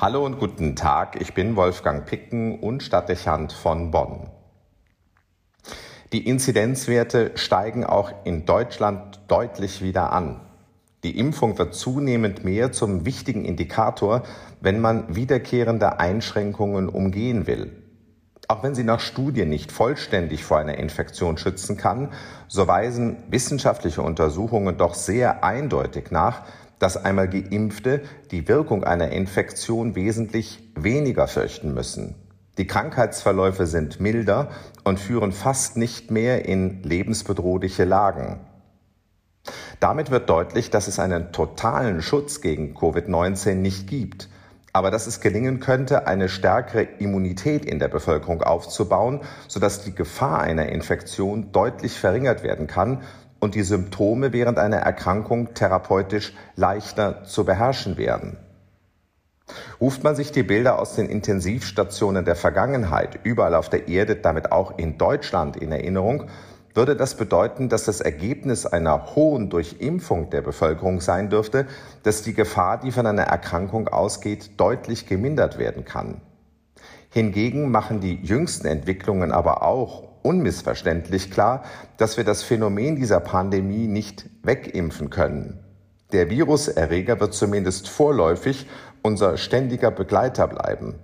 Hallo 0.00 0.24
und 0.24 0.38
guten 0.38 0.76
Tag, 0.76 1.20
ich 1.20 1.34
bin 1.34 1.56
Wolfgang 1.56 2.06
Picken 2.06 2.60
und 2.60 2.84
Stadtdechant 2.84 3.52
von 3.52 3.90
Bonn. 3.90 4.30
Die 6.12 6.24
Inzidenzwerte 6.24 7.32
steigen 7.34 7.82
auch 7.82 8.12
in 8.22 8.46
Deutschland 8.46 9.18
deutlich 9.26 9.82
wieder 9.82 10.12
an. 10.12 10.40
Die 11.02 11.18
Impfung 11.18 11.58
wird 11.58 11.74
zunehmend 11.74 12.44
mehr 12.44 12.70
zum 12.70 13.06
wichtigen 13.06 13.44
Indikator, 13.44 14.22
wenn 14.60 14.80
man 14.80 15.16
wiederkehrende 15.16 15.98
Einschränkungen 15.98 16.88
umgehen 16.88 17.48
will. 17.48 17.82
Auch 18.46 18.62
wenn 18.62 18.76
sie 18.76 18.84
nach 18.84 19.00
Studien 19.00 19.48
nicht 19.48 19.72
vollständig 19.72 20.44
vor 20.44 20.58
einer 20.58 20.78
Infektion 20.78 21.38
schützen 21.38 21.76
kann, 21.76 22.12
so 22.46 22.68
weisen 22.68 23.16
wissenschaftliche 23.30 24.02
Untersuchungen 24.02 24.76
doch 24.76 24.94
sehr 24.94 25.42
eindeutig 25.42 26.12
nach, 26.12 26.44
dass 26.78 26.96
einmal 26.96 27.28
Geimpfte 27.28 28.02
die 28.30 28.48
Wirkung 28.48 28.84
einer 28.84 29.10
Infektion 29.10 29.94
wesentlich 29.94 30.70
weniger 30.74 31.28
fürchten 31.28 31.74
müssen. 31.74 32.14
Die 32.58 32.66
Krankheitsverläufe 32.66 33.66
sind 33.66 34.00
milder 34.00 34.48
und 34.82 34.98
führen 34.98 35.32
fast 35.32 35.76
nicht 35.76 36.10
mehr 36.10 36.44
in 36.44 36.82
lebensbedrohliche 36.82 37.84
Lagen. 37.84 38.40
Damit 39.80 40.10
wird 40.10 40.28
deutlich, 40.28 40.70
dass 40.70 40.88
es 40.88 40.98
einen 40.98 41.30
totalen 41.32 42.02
Schutz 42.02 42.40
gegen 42.40 42.76
Covid-19 42.76 43.54
nicht 43.54 43.86
gibt, 43.86 44.28
aber 44.72 44.90
dass 44.90 45.06
es 45.06 45.20
gelingen 45.20 45.60
könnte, 45.60 46.06
eine 46.06 46.28
stärkere 46.28 46.82
Immunität 46.82 47.64
in 47.64 47.78
der 47.78 47.88
Bevölkerung 47.88 48.42
aufzubauen, 48.42 49.20
sodass 49.46 49.84
die 49.84 49.94
Gefahr 49.94 50.40
einer 50.40 50.66
Infektion 50.66 51.52
deutlich 51.52 51.98
verringert 51.98 52.42
werden 52.42 52.66
kann 52.66 53.02
und 53.40 53.54
die 53.54 53.62
Symptome 53.62 54.32
während 54.32 54.58
einer 54.58 54.78
Erkrankung 54.78 55.54
therapeutisch 55.54 56.34
leichter 56.56 57.24
zu 57.24 57.44
beherrschen 57.44 57.96
werden. 57.96 58.36
Ruft 59.80 60.04
man 60.04 60.14
sich 60.14 60.32
die 60.32 60.42
Bilder 60.42 60.78
aus 60.78 60.94
den 60.94 61.08
Intensivstationen 61.08 62.24
der 62.24 62.36
Vergangenheit 62.36 63.20
überall 63.22 63.54
auf 63.54 63.68
der 63.70 63.88
Erde, 63.88 64.16
damit 64.16 64.52
auch 64.52 64.76
in 64.78 64.98
Deutschland 64.98 65.56
in 65.56 65.72
Erinnerung, 65.72 66.24
würde 66.74 66.94
das 66.94 67.16
bedeuten, 67.16 67.68
dass 67.68 67.84
das 67.84 68.00
Ergebnis 68.00 68.66
einer 68.66 69.14
hohen 69.16 69.50
Durchimpfung 69.50 70.30
der 70.30 70.42
Bevölkerung 70.42 71.00
sein 71.00 71.30
dürfte, 71.30 71.66
dass 72.02 72.22
die 72.22 72.34
Gefahr, 72.34 72.78
die 72.78 72.92
von 72.92 73.06
einer 73.06 73.22
Erkrankung 73.22 73.88
ausgeht, 73.88 74.60
deutlich 74.60 75.06
gemindert 75.06 75.58
werden 75.58 75.84
kann. 75.84 76.20
Hingegen 77.10 77.70
machen 77.70 78.00
die 78.00 78.16
jüngsten 78.22 78.66
Entwicklungen 78.66 79.32
aber 79.32 79.62
auch 79.62 80.07
unmissverständlich 80.22 81.30
klar, 81.30 81.64
dass 81.96 82.16
wir 82.16 82.24
das 82.24 82.42
Phänomen 82.42 82.96
dieser 82.96 83.20
Pandemie 83.20 83.86
nicht 83.86 84.26
wegimpfen 84.42 85.10
können. 85.10 85.60
Der 86.12 86.30
Viruserreger 86.30 87.20
wird 87.20 87.34
zumindest 87.34 87.88
vorläufig 87.88 88.66
unser 89.02 89.36
ständiger 89.36 89.90
Begleiter 89.90 90.48
bleiben. 90.48 90.96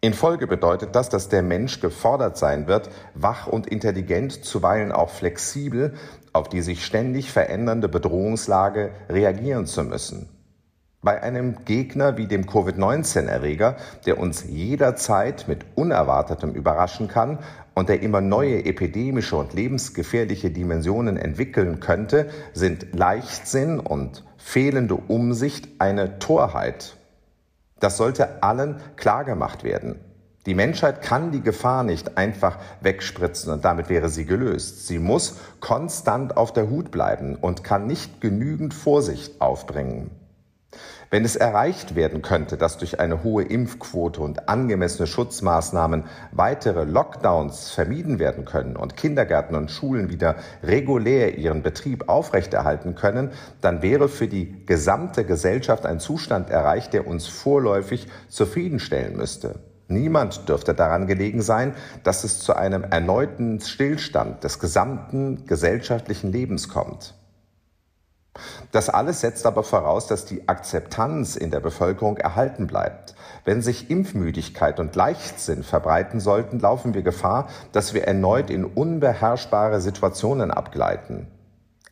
In 0.00 0.14
Folge 0.14 0.46
bedeutet 0.46 0.96
das, 0.96 1.08
dass 1.08 1.28
der 1.28 1.42
Mensch 1.42 1.80
gefordert 1.80 2.36
sein 2.36 2.66
wird, 2.66 2.90
wach 3.14 3.46
und 3.46 3.68
intelligent, 3.68 4.44
zuweilen 4.44 4.90
auch 4.90 5.10
flexibel 5.10 5.94
auf 6.32 6.48
die 6.48 6.62
sich 6.62 6.84
ständig 6.84 7.30
verändernde 7.30 7.88
Bedrohungslage 7.88 8.92
reagieren 9.08 9.66
zu 9.66 9.84
müssen. 9.84 10.28
Bei 11.04 11.20
einem 11.20 11.64
Gegner 11.64 12.16
wie 12.16 12.28
dem 12.28 12.46
Covid-19-Erreger, 12.46 13.74
der 14.06 14.18
uns 14.18 14.44
jederzeit 14.48 15.48
mit 15.48 15.66
Unerwartetem 15.74 16.54
überraschen 16.54 17.08
kann 17.08 17.40
und 17.74 17.88
der 17.88 18.02
immer 18.02 18.20
neue 18.20 18.64
epidemische 18.64 19.34
und 19.34 19.52
lebensgefährliche 19.52 20.52
Dimensionen 20.52 21.16
entwickeln 21.16 21.80
könnte, 21.80 22.30
sind 22.52 22.94
Leichtsinn 22.94 23.80
und 23.80 24.24
fehlende 24.36 24.94
Umsicht 24.94 25.68
eine 25.80 26.20
Torheit. 26.20 26.96
Das 27.80 27.96
sollte 27.96 28.44
allen 28.44 28.76
klargemacht 28.94 29.64
werden. 29.64 29.96
Die 30.46 30.54
Menschheit 30.54 31.02
kann 31.02 31.32
die 31.32 31.42
Gefahr 31.42 31.82
nicht 31.82 32.16
einfach 32.16 32.60
wegspritzen 32.80 33.52
und 33.52 33.64
damit 33.64 33.88
wäre 33.88 34.08
sie 34.08 34.24
gelöst. 34.24 34.86
Sie 34.86 35.00
muss 35.00 35.36
konstant 35.58 36.36
auf 36.36 36.52
der 36.52 36.70
Hut 36.70 36.92
bleiben 36.92 37.34
und 37.34 37.64
kann 37.64 37.88
nicht 37.88 38.20
genügend 38.20 38.72
Vorsicht 38.72 39.40
aufbringen. 39.40 40.21
Wenn 41.12 41.26
es 41.26 41.36
erreicht 41.36 41.94
werden 41.94 42.22
könnte, 42.22 42.56
dass 42.56 42.78
durch 42.78 42.98
eine 42.98 43.22
hohe 43.22 43.42
Impfquote 43.42 44.22
und 44.22 44.48
angemessene 44.48 45.06
Schutzmaßnahmen 45.06 46.04
weitere 46.30 46.84
Lockdowns 46.84 47.70
vermieden 47.70 48.18
werden 48.18 48.46
können 48.46 48.76
und 48.76 48.96
Kindergärten 48.96 49.54
und 49.54 49.70
Schulen 49.70 50.08
wieder 50.08 50.36
regulär 50.62 51.36
ihren 51.36 51.62
Betrieb 51.62 52.08
aufrechterhalten 52.08 52.94
können, 52.94 53.30
dann 53.60 53.82
wäre 53.82 54.08
für 54.08 54.26
die 54.26 54.64
gesamte 54.64 55.26
Gesellschaft 55.26 55.84
ein 55.84 56.00
Zustand 56.00 56.48
erreicht, 56.48 56.94
der 56.94 57.06
uns 57.06 57.26
vorläufig 57.26 58.08
zufriedenstellen 58.30 59.14
müsste. 59.14 59.56
Niemand 59.88 60.48
dürfte 60.48 60.72
daran 60.72 61.06
gelegen 61.06 61.42
sein, 61.42 61.74
dass 62.04 62.24
es 62.24 62.38
zu 62.38 62.56
einem 62.56 62.84
erneuten 62.84 63.60
Stillstand 63.60 64.44
des 64.44 64.58
gesamten 64.58 65.44
gesellschaftlichen 65.44 66.32
Lebens 66.32 66.70
kommt. 66.70 67.12
Das 68.70 68.88
alles 68.88 69.20
setzt 69.20 69.44
aber 69.44 69.62
voraus, 69.62 70.06
dass 70.06 70.24
die 70.24 70.48
Akzeptanz 70.48 71.36
in 71.36 71.50
der 71.50 71.60
Bevölkerung 71.60 72.16
erhalten 72.16 72.66
bleibt. 72.66 73.14
Wenn 73.44 73.60
sich 73.60 73.90
Impfmüdigkeit 73.90 74.80
und 74.80 74.96
Leichtsinn 74.96 75.62
verbreiten 75.62 76.20
sollten, 76.20 76.58
laufen 76.58 76.94
wir 76.94 77.02
Gefahr, 77.02 77.48
dass 77.72 77.92
wir 77.92 78.04
erneut 78.04 78.48
in 78.48 78.64
unbeherrschbare 78.64 79.80
Situationen 79.80 80.50
abgleiten. 80.50 81.26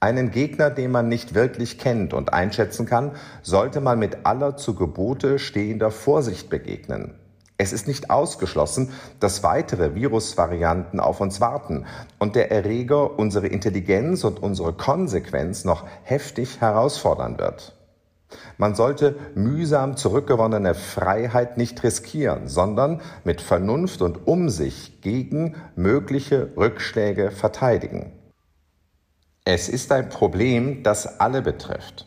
Einen 0.00 0.30
Gegner, 0.30 0.70
den 0.70 0.92
man 0.92 1.08
nicht 1.08 1.34
wirklich 1.34 1.78
kennt 1.78 2.14
und 2.14 2.32
einschätzen 2.32 2.86
kann, 2.86 3.16
sollte 3.42 3.80
man 3.80 3.98
mit 3.98 4.24
aller 4.24 4.56
zu 4.56 4.76
Gebote 4.76 5.40
stehender 5.40 5.90
Vorsicht 5.90 6.48
begegnen. 6.48 7.18
Es 7.60 7.72
ist 7.72 7.88
nicht 7.88 8.08
ausgeschlossen, 8.08 8.92
dass 9.18 9.42
weitere 9.42 9.96
Virusvarianten 9.96 11.00
auf 11.00 11.20
uns 11.20 11.40
warten 11.40 11.86
und 12.20 12.36
der 12.36 12.52
Erreger 12.52 13.18
unsere 13.18 13.48
Intelligenz 13.48 14.22
und 14.22 14.40
unsere 14.40 14.72
Konsequenz 14.72 15.64
noch 15.64 15.84
heftig 16.04 16.60
herausfordern 16.60 17.36
wird. 17.36 17.74
Man 18.58 18.76
sollte 18.76 19.16
mühsam 19.34 19.96
zurückgewonnene 19.96 20.74
Freiheit 20.76 21.56
nicht 21.56 21.82
riskieren, 21.82 22.46
sondern 22.46 23.00
mit 23.24 23.40
Vernunft 23.40 24.02
und 24.02 24.28
Umsicht 24.28 25.02
gegen 25.02 25.56
mögliche 25.74 26.52
Rückschläge 26.56 27.32
verteidigen. 27.32 28.12
Es 29.44 29.68
ist 29.68 29.90
ein 29.90 30.10
Problem, 30.10 30.84
das 30.84 31.18
alle 31.18 31.42
betrifft. 31.42 32.06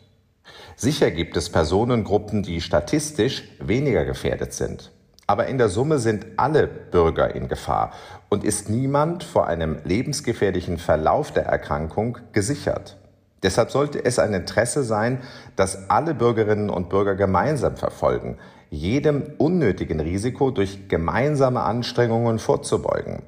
Sicher 0.76 1.10
gibt 1.10 1.36
es 1.36 1.50
Personengruppen, 1.50 2.42
die 2.42 2.62
statistisch 2.62 3.42
weniger 3.60 4.06
gefährdet 4.06 4.54
sind. 4.54 4.92
Aber 5.32 5.46
in 5.46 5.56
der 5.56 5.70
Summe 5.70 5.98
sind 5.98 6.26
alle 6.36 6.66
Bürger 6.66 7.34
in 7.34 7.48
Gefahr 7.48 7.92
und 8.28 8.44
ist 8.44 8.68
niemand 8.68 9.24
vor 9.24 9.46
einem 9.46 9.78
lebensgefährlichen 9.82 10.76
Verlauf 10.76 11.32
der 11.32 11.46
Erkrankung 11.46 12.18
gesichert. 12.32 12.98
Deshalb 13.42 13.70
sollte 13.70 14.04
es 14.04 14.18
ein 14.18 14.34
Interesse 14.34 14.84
sein, 14.84 15.22
dass 15.56 15.88
alle 15.88 16.12
Bürgerinnen 16.12 16.68
und 16.68 16.90
Bürger 16.90 17.14
gemeinsam 17.14 17.78
verfolgen, 17.78 18.36
jedem 18.68 19.22
unnötigen 19.38 20.00
Risiko 20.00 20.50
durch 20.50 20.90
gemeinsame 20.90 21.62
Anstrengungen 21.62 22.38
vorzubeugen. 22.38 23.22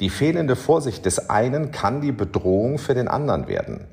Die 0.00 0.08
fehlende 0.08 0.56
Vorsicht 0.56 1.04
des 1.04 1.28
einen 1.28 1.72
kann 1.72 2.00
die 2.00 2.12
Bedrohung 2.12 2.78
für 2.78 2.94
den 2.94 3.06
anderen 3.06 3.48
werden. 3.48 3.84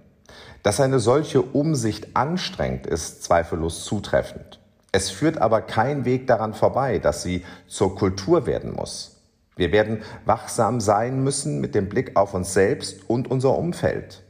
Dass 0.63 0.79
eine 0.79 1.00
solche 1.00 1.41
Umsicht 1.41 2.16
anstrengt, 2.16 2.88
ist 2.88 3.25
zweifellos 3.25 3.84
zutreffend. 3.84 4.62
Es 4.95 5.09
führt 5.09 5.41
aber 5.41 5.59
kein 5.59 6.06
Weg 6.06 6.25
daran 6.25 6.53
vorbei, 6.53 7.00
dass 7.00 7.22
sie 7.22 7.44
zur 7.67 7.97
Kultur 7.97 8.45
werden 8.45 8.72
muss. 8.72 9.17
Wir 9.57 9.73
werden 9.73 10.03
wachsam 10.23 10.79
sein 10.79 11.22
müssen 11.22 11.59
mit 11.59 11.75
dem 11.75 11.89
Blick 11.89 12.16
auf 12.16 12.33
uns 12.33 12.53
selbst 12.53 13.09
und 13.09 13.29
unser 13.29 13.57
Umfeld. 13.57 14.23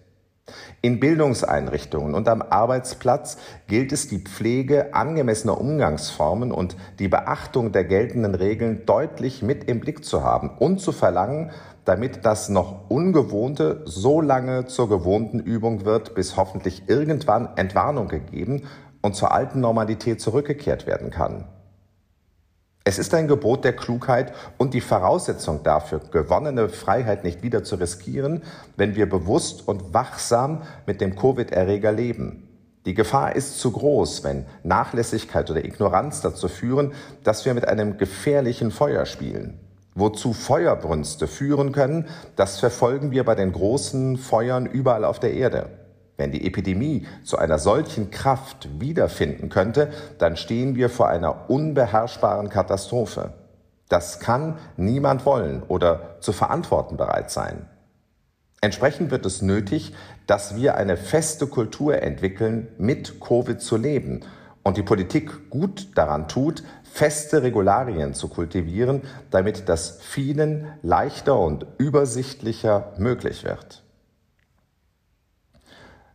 In 0.81 0.99
Bildungseinrichtungen 0.99 2.15
und 2.15 2.27
am 2.27 2.41
Arbeitsplatz 2.41 3.37
gilt 3.67 3.91
es, 3.91 4.07
die 4.07 4.17
Pflege 4.17 4.95
angemessener 4.95 5.61
Umgangsformen 5.61 6.51
und 6.51 6.75
die 6.97 7.09
Beachtung 7.09 7.71
der 7.71 7.83
geltenden 7.83 8.33
Regeln 8.33 8.87
deutlich 8.87 9.43
mit 9.43 9.65
im 9.65 9.79
Blick 9.79 10.03
zu 10.03 10.23
haben 10.23 10.49
und 10.49 10.81
zu 10.81 10.91
verlangen, 10.91 11.51
damit 11.85 12.25
das 12.25 12.49
noch 12.49 12.89
Ungewohnte 12.89 13.83
so 13.85 14.19
lange 14.19 14.65
zur 14.65 14.89
gewohnten 14.89 15.39
Übung 15.39 15.85
wird, 15.85 16.15
bis 16.15 16.35
hoffentlich 16.35 16.89
irgendwann 16.89 17.49
Entwarnung 17.55 18.07
gegeben 18.07 18.63
und 19.05 19.15
zur 19.15 19.31
alten 19.31 19.59
Normalität 19.59 20.19
zurückgekehrt 20.19 20.87
werden 20.87 21.11
kann. 21.11 21.45
Es 22.83 22.97
ist 22.97 23.13
ein 23.13 23.27
Gebot 23.27 23.63
der 23.63 23.75
Klugheit 23.75 24.33
und 24.57 24.73
die 24.73 24.81
Voraussetzung 24.81 25.61
dafür, 25.61 25.99
gewonnene 26.11 26.69
Freiheit 26.69 27.23
nicht 27.23 27.43
wieder 27.43 27.63
zu 27.63 27.75
riskieren, 27.75 28.41
wenn 28.77 28.95
wir 28.95 29.07
bewusst 29.07 29.67
und 29.67 29.93
wachsam 29.93 30.63
mit 30.87 31.01
dem 31.01 31.15
Covid-Erreger 31.15 31.91
leben. 31.91 32.47
Die 32.87 32.95
Gefahr 32.95 33.35
ist 33.35 33.59
zu 33.59 33.71
groß, 33.71 34.23
wenn 34.23 34.47
Nachlässigkeit 34.63 35.51
oder 35.51 35.63
Ignoranz 35.63 36.21
dazu 36.21 36.47
führen, 36.47 36.93
dass 37.23 37.45
wir 37.45 37.53
mit 37.53 37.67
einem 37.67 37.97
gefährlichen 37.97 38.71
Feuer 38.71 39.05
spielen. 39.05 39.59
Wozu 39.93 40.33
Feuerbrünste 40.33 41.27
führen 41.27 41.73
können, 41.73 42.07
das 42.35 42.59
verfolgen 42.59 43.11
wir 43.11 43.23
bei 43.23 43.35
den 43.35 43.51
großen 43.51 44.17
Feuern 44.17 44.65
überall 44.65 45.05
auf 45.05 45.19
der 45.19 45.33
Erde. 45.33 45.84
Wenn 46.17 46.31
die 46.31 46.47
Epidemie 46.47 47.05
zu 47.23 47.37
einer 47.37 47.59
solchen 47.59 48.09
Kraft 48.09 48.69
wiederfinden 48.79 49.49
könnte, 49.49 49.91
dann 50.17 50.37
stehen 50.37 50.75
wir 50.75 50.89
vor 50.89 51.09
einer 51.09 51.49
unbeherrschbaren 51.49 52.49
Katastrophe. 52.49 53.33
Das 53.89 54.19
kann 54.19 54.57
niemand 54.77 55.25
wollen 55.25 55.61
oder 55.67 56.17
zu 56.21 56.31
verantworten 56.31 56.97
bereit 56.97 57.31
sein. 57.31 57.67
Entsprechend 58.61 59.11
wird 59.11 59.25
es 59.25 59.41
nötig, 59.41 59.93
dass 60.25 60.55
wir 60.55 60.75
eine 60.75 60.97
feste 60.97 61.45
Kultur 61.45 62.01
entwickeln, 62.01 62.69
mit 62.79 63.19
Covid 63.19 63.61
zu 63.61 63.77
leben 63.77 64.21
und 64.63 64.77
die 64.77 64.83
Politik 64.83 65.51
gut 65.51 65.89
daran 65.95 66.27
tut, 66.27 66.63
feste 66.83 67.43
Regularien 67.43 68.15
zu 68.15 68.27
kultivieren, 68.27 69.03
damit 69.29 69.69
das 69.69 69.99
vielen 70.01 70.67
leichter 70.81 71.37
und 71.37 71.67
übersichtlicher 71.77 72.93
möglich 72.97 73.43
wird. 73.43 73.84